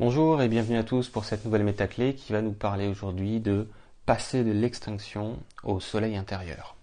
Bonjour 0.00 0.40
et 0.40 0.48
bienvenue 0.48 0.78
à 0.78 0.84
tous 0.84 1.08
pour 1.08 1.24
cette 1.24 1.44
nouvelle 1.44 1.64
métaclé 1.64 2.14
qui 2.14 2.32
va 2.32 2.40
nous 2.40 2.52
parler 2.52 2.86
aujourd'hui 2.86 3.40
de 3.40 3.66
passer 4.06 4.44
de 4.44 4.52
l'extinction 4.52 5.40
au 5.64 5.80
soleil 5.80 6.16
intérieur. 6.16 6.76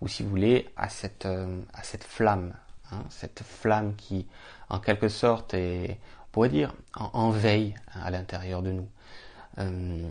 Ou 0.00 0.08
si 0.08 0.24
vous 0.24 0.30
voulez, 0.30 0.68
à 0.76 0.88
cette, 0.88 1.26
euh, 1.26 1.60
à 1.72 1.84
cette 1.84 2.02
flamme. 2.02 2.54
Hein, 2.90 3.04
cette 3.08 3.44
flamme 3.44 3.94
qui, 3.94 4.26
en 4.68 4.80
quelque 4.80 5.08
sorte, 5.08 5.54
est, 5.54 6.00
on 6.24 6.26
pourrait 6.32 6.48
dire, 6.48 6.74
en, 6.96 7.30
veille 7.30 7.76
à 7.92 8.10
l'intérieur 8.10 8.62
de 8.62 8.72
nous. 8.72 8.88
Euh, 9.58 10.08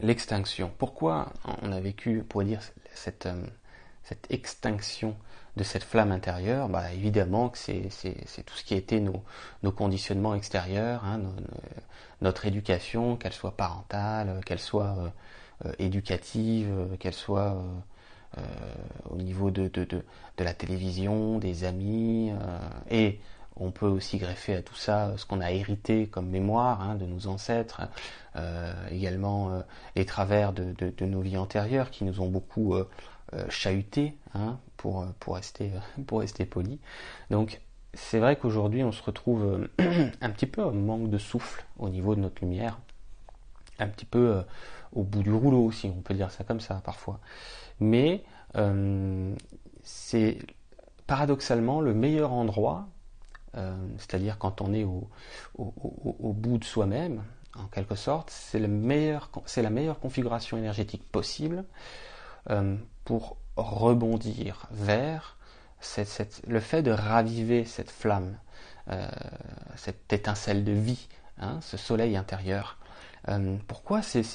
l'extinction. 0.00 0.72
Pourquoi 0.78 1.34
on 1.60 1.70
a 1.70 1.80
vécu, 1.80 2.20
on 2.22 2.24
pourrait 2.24 2.46
dire, 2.46 2.62
cette, 2.94 3.26
euh, 3.26 3.44
cette 4.04 4.26
extinction 4.30 5.16
de 5.56 5.64
cette 5.64 5.82
flamme 5.82 6.12
intérieure, 6.12 6.68
bah, 6.68 6.92
évidemment 6.92 7.48
que 7.48 7.58
c'est 7.58 7.88
tout 8.46 8.54
ce 8.56 8.64
qui 8.64 8.74
a 8.74 8.76
été 8.76 9.00
nos, 9.00 9.72
conditionnements 9.72 10.34
extérieurs, 10.34 11.04
hein, 11.04 11.20
notre 12.22 12.46
éducation, 12.46 13.16
qu'elle 13.16 13.32
soit 13.32 13.56
parentale, 13.56 14.40
qu'elle 14.44 14.60
soit 14.60 14.96
euh, 14.98 15.08
euh, 15.66 15.72
éducative, 15.78 16.96
qu'elle 16.98 17.14
soit 17.14 17.62
euh, 18.38 18.40
au 19.10 19.16
niveau 19.16 19.50
de, 19.50 19.68
de, 19.68 20.02
la 20.38 20.54
télévision, 20.54 21.38
des 21.38 21.64
amis, 21.64 22.32
et 22.90 23.20
on 23.60 23.70
peut 23.70 23.86
aussi 23.86 24.18
greffer 24.18 24.56
à 24.56 24.62
tout 24.62 24.74
ça 24.74 25.12
ce 25.16 25.24
qu'on 25.26 25.40
a 25.40 25.52
hérité 25.52 26.06
comme 26.08 26.28
mémoire 26.28 26.80
hein, 26.80 26.96
de 26.96 27.06
nos 27.06 27.26
ancêtres, 27.26 27.82
également 28.90 29.62
les 29.96 30.04
travers 30.04 30.52
de, 30.52 30.74
nos 31.04 31.20
vies 31.20 31.36
antérieures 31.36 31.90
qui 31.90 32.04
nous 32.04 32.20
ont 32.20 32.28
beaucoup 32.28 32.74
euh, 33.32 33.44
chahuté, 33.48 34.16
hein, 34.34 34.58
pour, 34.76 35.06
rester, 35.28 35.70
poli. 36.50 36.80
Donc 37.30 37.60
c'est 37.94 38.18
vrai 38.18 38.34
qu'aujourd'hui 38.34 38.82
on 38.82 38.90
se 38.90 39.02
retrouve 39.04 39.70
euh, 39.80 40.10
un 40.20 40.30
petit 40.30 40.46
peu 40.46 40.64
en 40.64 40.72
manque 40.72 41.10
de 41.10 41.18
souffle 41.18 41.64
au 41.78 41.88
niveau 41.90 42.16
de 42.16 42.20
notre 42.20 42.42
lumière, 42.42 42.80
un 43.78 43.86
petit 43.86 44.04
peu 44.04 44.34
euh, 44.34 44.42
au 44.92 45.04
bout 45.04 45.22
du 45.22 45.32
rouleau 45.32 45.70
si 45.70 45.86
on 45.96 46.00
peut 46.00 46.14
dire 46.14 46.32
ça 46.32 46.42
comme 46.42 46.58
ça 46.58 46.82
parfois. 46.84 47.20
Mais 47.78 48.24
c'est 49.84 50.38
paradoxalement 51.06 51.80
le 51.80 51.94
meilleur 51.94 52.32
endroit, 52.32 52.88
c'est-à-dire 53.54 54.38
quand 54.38 54.60
on 54.60 54.72
est 54.72 54.84
au, 54.84 55.08
bout 55.56 56.58
de 56.58 56.64
soi-même, 56.64 57.22
en 57.58 57.66
quelque 57.66 57.94
sorte, 57.96 58.30
c'est 58.30 58.58
la 58.60 58.68
meilleure 58.68 60.00
configuration 60.00 60.56
énergétique 60.56 61.02
possible 61.10 61.64
euh, 62.48 62.76
pour 63.04 63.36
rebondir 63.56 64.66
vers 64.70 65.36
le 66.46 66.60
fait 66.60 66.82
de 66.82 66.90
raviver 66.90 67.64
cette 67.64 67.90
flamme, 67.90 68.38
euh, 68.90 69.08
cette 69.76 70.12
étincelle 70.12 70.64
de 70.64 70.72
vie, 70.72 71.08
hein, 71.38 71.58
ce 71.60 71.76
soleil 71.76 72.16
intérieur. 72.16 72.78
Euh, 73.28 73.56
pourquoi 73.66 74.00
c'est 74.02 74.32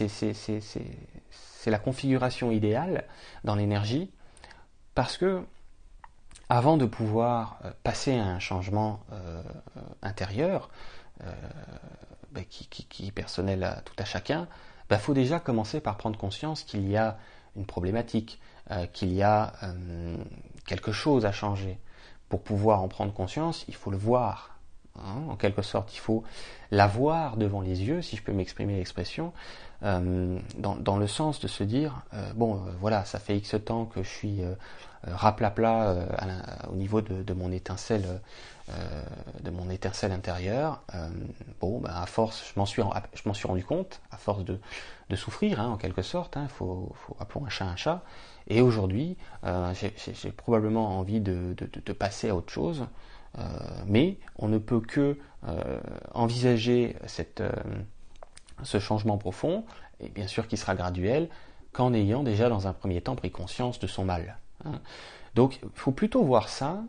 la 1.65 1.79
configuration 1.79 2.51
idéale 2.51 3.05
dans 3.43 3.55
l'énergie? 3.55 4.11
Parce 4.93 5.17
que 5.17 5.43
avant 6.49 6.77
de 6.77 6.85
pouvoir 6.85 7.59
passer 7.83 8.17
à 8.17 8.25
un 8.25 8.39
changement 8.39 8.99
intérieur, 10.01 10.69
ben, 12.35 12.43
qui, 12.49 13.07
est 13.07 13.11
personnel 13.11 13.63
à 13.63 13.81
tout 13.81 13.93
à 13.97 14.03
chacun, 14.03 14.47
il 14.85 14.87
ben, 14.89 14.97
faut 14.97 15.13
déjà 15.13 15.39
commencer 15.39 15.79
par 15.79 15.97
prendre 15.97 16.17
conscience 16.17 16.63
qu'il 16.63 16.87
y 16.87 16.97
a 16.97 17.17
une 17.55 17.65
problématique, 17.65 18.39
euh, 18.71 18.85
qu'il 18.87 19.13
y 19.13 19.23
a 19.23 19.53
euh, 19.63 20.17
quelque 20.67 20.91
chose 20.91 21.25
à 21.25 21.31
changer. 21.31 21.79
Pour 22.27 22.43
pouvoir 22.43 22.81
en 22.81 22.87
prendre 22.87 23.13
conscience, 23.13 23.63
il 23.67 23.75
faut 23.75 23.89
le 23.89 23.97
voir. 23.97 24.54
Hein, 24.99 25.23
en 25.29 25.35
quelque 25.35 25.61
sorte, 25.61 25.93
il 25.95 25.99
faut 25.99 26.23
l'avoir 26.71 27.37
devant 27.37 27.61
les 27.61 27.83
yeux, 27.83 28.01
si 28.01 28.15
je 28.15 28.23
peux 28.23 28.33
m'exprimer 28.33 28.75
l'expression, 28.75 29.33
euh, 29.83 30.39
dans, 30.57 30.97
le 30.97 31.07
sens 31.07 31.39
de 31.39 31.47
se 31.47 31.63
dire, 31.63 32.03
bon, 32.35 32.61
voilà, 32.79 33.05
ça 33.05 33.19
fait 33.19 33.37
X 33.37 33.55
temps 33.65 33.85
que 33.85 34.03
je 34.03 34.09
suis 34.09 34.41
raplapla 35.03 36.07
au 36.71 36.75
niveau 36.75 37.01
de, 37.01 37.33
mon 37.33 37.51
étincelle, 37.51 38.21
de 39.43 39.51
mon 39.51 39.69
étincelle 39.69 40.11
intérieure. 40.11 40.81
bon, 41.59 41.79
ben, 41.79 41.91
à 41.93 42.05
force, 42.05 42.53
je 42.53 42.59
m'en 42.59 42.65
suis, 42.65 42.81
rendu 43.47 43.63
compte, 43.63 44.01
à 44.11 44.17
force 44.17 44.43
de, 44.43 44.57
souffrir, 45.15 45.59
hein, 45.59 45.67
en 45.67 45.77
quelque 45.77 46.01
sorte. 46.01 46.35
Il 46.35 46.39
hein, 46.39 46.47
faut, 46.47 46.91
faut 46.95 47.15
appelons 47.19 47.45
un 47.45 47.49
chat 47.49 47.65
un 47.65 47.75
chat. 47.75 48.01
Et 48.47 48.61
aujourd'hui, 48.61 49.17
euh, 49.43 49.73
j'ai 50.13 50.31
probablement 50.31 50.99
envie 50.99 51.19
de, 51.19 51.55
passer 51.97 52.29
à 52.29 52.35
autre 52.35 52.51
chose, 52.51 52.81
euh, 52.81 52.85
mais 53.87 54.17
on 54.37 54.47
ne 54.47 54.57
peut 54.57 54.79
que 54.79 55.17
euh, 55.47 55.79
envisager 56.13 56.95
cette, 57.05 57.43
ce 58.63 58.79
changement 58.79 59.17
profond, 59.17 59.65
et 59.99 60.09
bien 60.09 60.27
sûr 60.27 60.47
qui 60.47 60.57
sera 60.57 60.75
graduel, 60.75 61.29
qu'en 61.71 61.93
ayant 61.93 62.23
déjà 62.23 62.49
dans 62.49 62.67
un 62.67 62.73
premier 62.73 63.01
temps 63.01 63.15
pris 63.15 63.31
conscience 63.31 63.79
de 63.79 63.87
son 63.87 64.05
mal. 64.05 64.37
Hein. 64.63 64.79
Donc 65.35 65.59
il 65.61 65.69
faut 65.73 65.91
plutôt 65.91 66.23
voir 66.23 66.47
ça, 66.47 66.83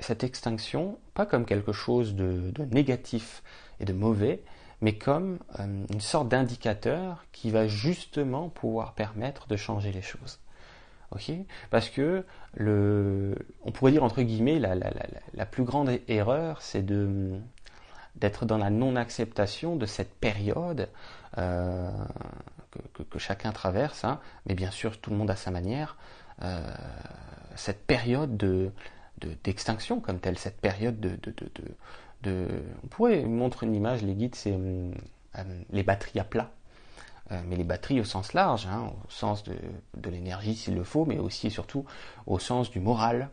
cette 0.00 0.24
extinction, 0.24 0.98
pas 1.12 1.26
comme 1.26 1.44
quelque 1.44 1.72
chose 1.72 2.14
de 2.14 2.52
négatif 2.72 3.42
et 3.78 3.84
de 3.84 3.92
mauvais, 3.92 4.42
mais 4.80 4.96
comme 4.96 5.38
euh, 5.58 5.84
une 5.90 6.00
sorte 6.00 6.28
d'indicateur 6.28 7.24
qui 7.32 7.50
va 7.50 7.66
justement 7.66 8.48
pouvoir 8.48 8.94
permettre 8.94 9.46
de 9.48 9.56
changer 9.56 9.92
les 9.92 10.02
choses. 10.02 10.38
Ok. 11.10 11.32
Parce 11.70 11.90
que 11.90 12.24
le, 12.54 13.34
on 13.62 13.72
pourrait 13.72 13.92
dire 13.92 14.04
entre 14.04 14.22
guillemets 14.22 14.58
la, 14.58 14.74
la, 14.74 14.90
la, 14.90 15.06
la 15.34 15.46
plus 15.46 15.64
grande 15.64 15.90
erreur, 16.08 16.62
c'est 16.62 16.82
de 16.82 17.38
d'être 18.16 18.44
dans 18.44 18.58
la 18.58 18.70
non-acceptation 18.70 19.76
de 19.76 19.86
cette 19.86 20.12
période 20.14 20.88
euh, 21.38 21.90
que, 22.94 23.02
que, 23.02 23.18
chacun 23.18 23.52
traverse, 23.52 24.04
hein, 24.04 24.20
mais 24.46 24.54
bien 24.54 24.70
sûr 24.70 25.00
tout 25.00 25.10
le 25.10 25.16
monde 25.16 25.30
à 25.30 25.36
sa 25.36 25.50
manière, 25.50 25.96
euh, 26.42 26.60
cette 27.54 27.86
période 27.86 28.36
de 28.36 28.70
d'extinction 29.44 30.00
comme 30.00 30.18
telle, 30.18 30.38
cette 30.38 30.58
période 30.62 30.98
de, 30.98 31.10
de, 31.22 31.34
de, 32.22 32.46
on 32.82 32.86
pourrait 32.86 33.22
montrer 33.22 33.66
une 33.66 33.74
image, 33.74 34.02
les 34.02 34.14
guides, 34.14 34.34
c'est 34.34 34.54
euh, 34.54 34.90
les 35.70 35.82
batteries 35.82 36.20
à 36.20 36.24
plat. 36.24 36.50
Euh, 37.32 37.40
mais 37.46 37.56
les 37.56 37.64
batteries 37.64 38.00
au 38.00 38.04
sens 38.04 38.32
large, 38.32 38.66
hein, 38.66 38.92
au 39.06 39.10
sens 39.10 39.44
de, 39.44 40.10
l'énergie 40.10 40.56
s'il 40.56 40.74
le 40.74 40.84
faut, 40.84 41.04
mais 41.04 41.18
aussi 41.18 41.48
et 41.48 41.50
surtout 41.50 41.84
au 42.26 42.38
sens 42.38 42.70
du 42.70 42.80
moral, 42.80 43.30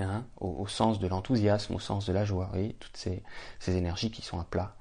hein, 0.00 0.24
au, 0.40 0.66
sens 0.66 0.98
de 0.98 1.06
l'enthousiasme, 1.06 1.74
au 1.74 1.78
sens 1.78 2.06
de 2.06 2.12
la 2.12 2.24
joie, 2.24 2.50
toutes 2.80 2.96
ces, 2.96 3.22
énergies 3.68 4.10
qui 4.10 4.22
sont 4.22 4.40
à 4.40 4.44
plat. 4.44 4.74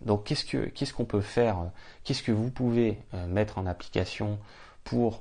donc 0.00 0.24
qu'est-ce 0.24 0.92
qu'on 0.92 1.04
peut 1.04 1.20
faire 1.20 1.70
Qu'est-ce 2.04 2.22
que 2.22 2.32
vous 2.32 2.50
pouvez 2.50 3.02
mettre 3.28 3.58
en 3.58 3.66
application 3.66 4.38
pour 4.84 5.20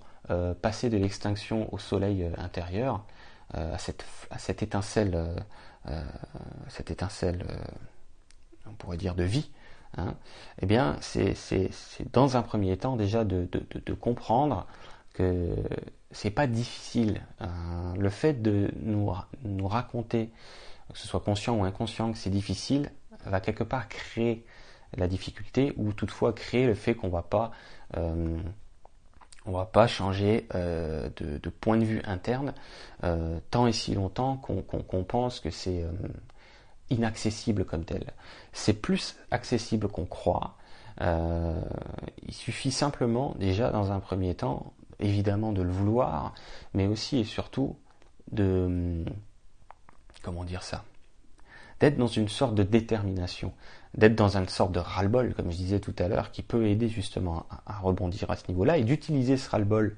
passer 0.62 0.90
de 0.90 0.98
l'extinction 0.98 1.74
au 1.74 1.78
soleil 1.78 2.30
intérieur, 2.38 3.04
à 3.54 3.78
cette 3.78 4.64
étincelle 4.64 5.36
euh, 5.90 6.04
cette 6.68 6.92
étincelle, 6.92 7.46
euh, 7.50 7.58
on 8.66 8.74
pourrait 8.74 8.98
dire, 8.98 9.16
de 9.16 9.24
vie, 9.24 9.50
hein, 9.98 10.16
eh 10.62 10.66
bien, 10.66 10.98
c'est 11.02 11.36
dans 12.14 12.38
un 12.38 12.42
premier 12.42 12.78
temps 12.78 12.96
déjà 12.96 13.24
de, 13.24 13.48
comprendre 14.00 14.68
que 15.14 15.56
c'est 16.12 16.32
pas 16.32 16.48
difficile. 16.48 17.22
Hein. 17.40 17.94
le 17.98 18.10
fait 18.10 18.42
de 18.42 18.72
nous, 18.82 19.68
raconter, 19.68 20.32
que 20.94 20.98
ce 20.98 21.08
soit 21.08 21.20
conscient 21.20 21.56
ou 21.58 21.64
inconscient, 21.64 22.12
que 22.12 22.18
c'est 22.18 22.30
difficile, 22.30 22.92
va 23.26 23.40
quelque 23.42 23.64
part 23.64 23.90
créer 23.90 24.46
la 24.96 25.08
difficulté 25.08 25.74
ou 25.78 25.92
toutefois 25.92 26.34
créer 26.34 26.66
le 26.66 26.74
fait 26.74 26.96
qu'on 26.96 27.10
va 27.10 27.22
pas 27.22 27.52
euh, 27.98 28.38
va 29.46 29.66
pas 29.66 29.88
changer 29.88 30.48
euh, 30.56 31.10
de, 31.18 31.50
point 31.50 31.78
de 31.78 31.86
vue 31.86 32.02
interne 32.06 32.54
euh, 33.04 33.40
tant 33.50 33.68
et 33.68 33.72
si 33.72 33.94
longtemps 33.96 34.38
qu'on 34.38 35.04
pense 35.04 35.40
que 35.40 35.50
c'est 35.50 35.86
inaccessible 36.90 37.66
comme 37.66 37.84
tel. 37.86 38.14
C'est 38.54 38.74
plus 38.74 39.16
accessible 39.32 39.88
qu'on 39.88 40.06
croit. 40.06 40.58
il 41.02 42.34
suffit 42.34 42.72
simplement 42.72 43.36
déjà 43.40 43.72
dans 43.72 43.92
un 43.92 44.00
premier 44.00 44.36
temps, 44.36 44.74
évidemment 45.00 45.52
de 45.52 45.62
le 45.62 45.72
vouloir, 45.72 46.34
mais 46.74 46.88
aussi 46.88 47.20
et 47.20 47.24
surtout 47.24 47.76
de 48.32 49.06
comment 50.24 50.44
dire 50.44 50.64
ça, 50.64 50.84
d'être 51.80 51.98
dans 51.98 52.08
une 52.08 52.28
sorte 52.28 52.56
de 52.56 52.64
détermination 52.64 53.54
d'être 53.98 54.16
dans 54.16 54.38
une 54.38 54.48
sorte 54.48 54.72
de 54.72 54.80
ras-le-bol, 54.80 55.34
comme 55.34 55.52
je 55.52 55.58
disais 55.58 55.80
tout 55.80 55.96
à 55.98 56.08
l'heure, 56.08 56.32
qui 56.32 56.44
peut 56.44 56.68
aider 56.68 56.88
justement 56.88 57.46
à, 57.66 57.80
rebondir 57.80 58.30
à 58.30 58.36
ce 58.36 58.44
niveau-là, 58.48 58.78
et 58.78 58.84
d'utiliser 58.84 59.38
ce 59.38 59.50
ras-le-bol 59.50 59.96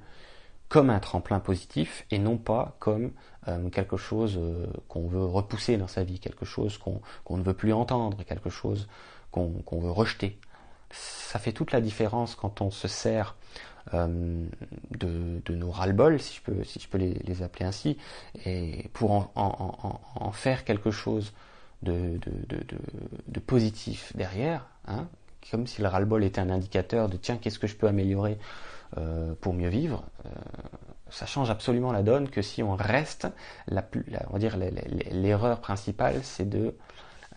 comme 0.70 0.88
un 0.88 1.00
tremplin 1.00 1.40
positif 1.40 2.06
et 2.10 2.18
non 2.18 2.38
pas 2.38 2.76
comme 2.78 3.10
euh, 3.48 3.68
quelque 3.70 3.96
chose 3.96 4.38
euh, 4.38 4.66
qu'on 4.88 5.08
veut 5.08 5.24
repousser 5.24 5.76
dans 5.76 5.88
sa 5.88 6.04
vie, 6.04 6.20
quelque 6.20 6.44
chose 6.44 6.78
qu'on 6.78 7.36
ne 7.36 7.42
veut 7.42 7.54
plus 7.54 7.72
entendre, 7.72 8.22
quelque 8.24 8.50
chose 8.50 8.88
qu'on 9.32 9.62
veut 9.70 9.90
rejeter. 9.90 10.38
Ça 10.90 11.38
fait 11.38 11.52
toute 11.52 11.72
la 11.72 11.80
différence 11.80 12.34
quand 12.36 12.60
on 12.60 12.70
se 12.70 12.86
sert 12.86 13.36
euh, 13.94 14.46
de, 14.90 15.54
nos 15.54 15.70
ras-le-bol, 15.70 16.20
si 16.20 16.36
je 16.36 16.42
peux, 16.42 16.64
si 16.64 16.78
je 16.78 16.88
peux 16.88 16.98
les, 16.98 17.42
appeler 17.42 17.64
ainsi, 17.64 17.98
et 18.44 18.88
pour 18.92 19.10
en, 19.10 19.30
en, 19.34 20.32
faire 20.32 20.64
quelque 20.64 20.92
chose 20.92 21.32
de, 21.82 22.20
de, 23.26 23.40
positif 23.40 24.14
derrière, 24.14 24.68
hein, 24.86 25.08
comme 25.50 25.66
si 25.66 25.82
le 25.82 25.88
ras-le-bol 25.88 26.22
était 26.22 26.40
un 26.40 26.50
indicateur 26.50 27.08
de 27.08 27.16
tiens, 27.16 27.38
qu'est-ce 27.38 27.58
que 27.58 27.66
je 27.66 27.74
peux 27.74 27.88
améliorer 27.88 28.38
pour 29.40 29.54
mieux 29.54 29.68
vivre, 29.68 30.04
ça 31.10 31.26
change 31.26 31.50
absolument 31.50 31.92
la 31.92 32.02
donne 32.02 32.28
que 32.28 32.42
si 32.42 32.62
on 32.62 32.74
reste, 32.74 33.28
la, 33.68 33.84
on 34.28 34.32
va 34.32 34.38
dire 34.38 34.56
l'erreur 35.10 35.60
principale, 35.60 36.20
c'est 36.22 36.48
de, 36.48 36.76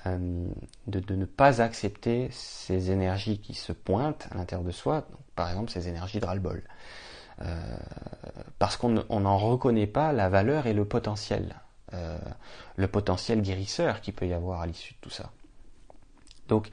euh, 0.06 0.48
de, 0.88 1.16
ne 1.16 1.26
pas 1.26 1.62
accepter 1.62 2.30
ces 2.32 2.92
énergies 2.92 3.40
qui 3.40 3.54
se 3.54 3.72
pointent 3.72 4.28
à 4.32 4.38
l'intérieur 4.38 4.66
de 4.66 4.72
soi, 4.72 5.08
par 5.36 5.50
exemple 5.50 5.72
ces 5.72 5.88
énergies 5.88 6.20
de 6.20 6.26
ras-le-bol. 6.26 6.64
parce 8.60 8.78
qu'on 8.78 8.90
n'en 8.90 9.38
reconnaît 9.38 9.88
pas 9.88 10.14
la 10.14 10.30
valeur 10.30 10.68
et 10.68 10.74
le 10.74 10.86
potentiel. 10.86 11.56
Euh, 11.94 12.18
le 12.76 12.88
potentiel 12.88 13.42
guérisseur 13.42 14.02
qui 14.02 14.12
peut 14.12 14.26
y 14.26 14.34
avoir 14.34 14.62
à 14.62 14.66
l'issue 14.66 14.94
de 14.96 15.00
tout 15.00 15.12
ça. 15.12 15.30
Donc, 16.48 16.72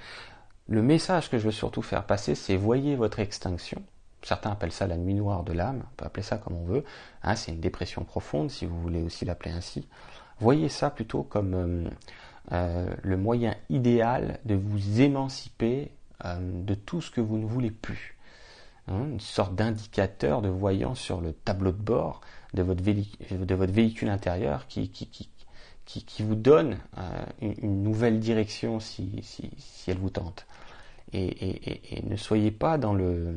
le 0.66 0.80
message 0.80 1.28
que 1.28 1.38
je 1.38 1.44
veux 1.44 1.50
surtout 1.50 1.82
faire 1.82 2.04
passer, 2.04 2.34
c'est 2.34 2.56
voyez 2.56 2.96
votre 2.96 3.18
extinction. 3.20 3.82
Certains 4.22 4.50
appellent 4.50 4.72
ça 4.72 4.86
la 4.86 4.96
nuit 4.96 5.14
noire 5.14 5.44
de 5.44 5.52
l'âme, 5.52 5.82
on 5.84 5.96
peut 5.96 6.04
appeler 6.04 6.22
ça 6.22 6.36
comme 6.36 6.54
on 6.54 6.64
veut. 6.64 6.84
Hein, 7.22 7.36
c'est 7.36 7.52
une 7.52 7.60
dépression 7.60 8.04
profonde, 8.04 8.50
si 8.50 8.66
vous 8.66 8.80
voulez 8.80 9.02
aussi 9.02 9.24
l'appeler 9.24 9.52
ainsi. 9.52 9.88
Voyez 10.38 10.68
ça 10.68 10.90
plutôt 10.90 11.22
comme 11.22 11.54
euh, 11.54 11.90
euh, 12.52 12.94
le 13.02 13.16
moyen 13.16 13.54
idéal 13.68 14.38
de 14.44 14.54
vous 14.54 15.00
émanciper 15.00 15.92
de 16.38 16.74
tout 16.74 17.00
ce 17.00 17.10
que 17.10 17.22
vous 17.22 17.38
ne 17.38 17.46
voulez 17.46 17.70
plus. 17.70 18.18
Hein, 18.88 19.06
une 19.12 19.20
sorte 19.20 19.54
d'indicateur 19.54 20.42
de 20.42 20.48
voyant 20.48 20.94
sur 20.94 21.20
le 21.20 21.32
tableau 21.32 21.72
de 21.72 21.80
bord 21.80 22.20
de 22.54 22.62
votre, 22.62 22.82
de 22.82 23.54
votre 23.54 23.72
véhicule 23.72 24.08
intérieur 24.08 24.66
qui, 24.66 24.90
qui, 24.90 25.06
qui, 25.06 25.30
qui 25.84 26.22
vous 26.22 26.34
donne 26.34 26.78
euh, 26.98 27.24
une, 27.62 27.82
nouvelle 27.82 28.20
direction 28.20 28.80
si, 28.80 29.20
si, 29.22 29.50
si, 29.58 29.90
elle 29.90 29.98
vous 29.98 30.10
tente. 30.10 30.46
Et, 31.12 31.24
et, 31.24 31.98
et, 31.98 32.02
ne 32.02 32.16
soyez 32.16 32.50
pas 32.50 32.78
dans 32.78 32.94
le, 32.94 33.36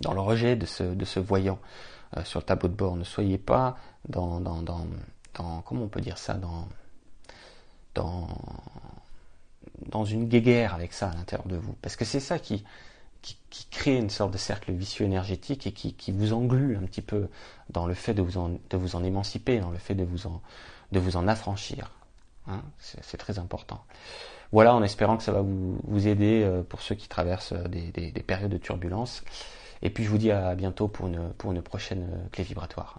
dans 0.00 0.12
le 0.12 0.20
rejet 0.20 0.56
de 0.56 0.66
ce, 0.66 0.82
de 0.82 1.04
ce 1.04 1.20
voyant 1.20 1.58
euh, 2.16 2.24
sur 2.24 2.40
le 2.40 2.44
tableau 2.44 2.68
de 2.68 2.74
bord. 2.74 2.96
Ne 2.96 3.04
soyez 3.04 3.38
pas 3.38 3.76
dans, 4.08 4.40
dans, 4.40 4.62
dans, 4.62 4.86
comment 5.62 5.84
on 5.84 5.88
peut 5.88 6.00
dire 6.00 6.18
ça, 6.18 6.34
dans, 6.34 6.68
dans, 7.94 8.28
dans 9.88 10.04
une 10.04 10.28
guéguerre 10.28 10.74
avec 10.74 10.92
ça 10.92 11.10
à 11.10 11.14
l'intérieur 11.14 11.46
de 11.46 11.56
vous. 11.56 11.74
Parce 11.82 11.96
que 11.96 12.04
c'est 12.04 12.20
ça 12.20 12.38
qui, 12.38 12.64
qui, 13.22 13.66
crée 13.70 13.96
une 13.96 14.10
sorte 14.10 14.32
de 14.32 14.38
cercle 14.38 14.72
vicieux 14.72 15.06
énergétique 15.06 15.66
et 15.66 15.72
qui, 15.72 16.12
vous 16.12 16.32
englue 16.32 16.76
un 16.76 16.82
petit 16.82 17.02
peu 17.02 17.28
dans 17.70 17.86
le 17.86 17.94
fait 17.94 18.14
de 18.14 18.22
vous 18.22 18.36
en, 18.36 18.48
de 18.48 18.76
vous 18.76 18.96
en 18.96 19.04
émanciper, 19.04 19.60
dans 19.60 19.70
le 19.70 19.78
fait 19.78 19.94
de 19.94 20.04
vous 20.04 20.26
en, 20.26 20.42
de 20.92 20.98
vous 20.98 21.16
en 21.16 21.26
affranchir. 21.28 21.90
Hein. 22.46 22.62
c'est 22.78 23.16
très 23.16 23.38
important. 23.38 23.82
Voilà, 24.52 24.74
en 24.74 24.82
espérant 24.82 25.16
que 25.16 25.22
ça 25.22 25.32
va 25.32 25.40
vous, 25.40 26.06
aider 26.06 26.42
euh, 26.44 26.62
pour 26.62 26.82
ceux 26.82 26.94
qui 26.94 27.08
traversent 27.08 27.52
euh, 27.52 27.66
des, 27.66 27.90
des, 27.90 28.22
périodes 28.22 28.52
de 28.52 28.58
turbulence. 28.58 29.24
Et 29.84 29.90
puis 29.90 30.02
je 30.02 30.08
vous 30.08 30.18
dis 30.18 30.30
à 30.30 30.54
bientôt 30.54 30.88
pour 30.88 31.06
une, 31.06 31.28
pour 31.36 31.52
une 31.52 31.62
prochaine 31.62 32.08
euh, 32.10 32.28
clé 32.32 32.42
vibratoire. 32.42 32.98